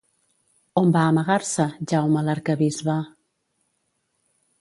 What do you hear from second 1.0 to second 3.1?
amagar-se, Jaume l'arquebisbe?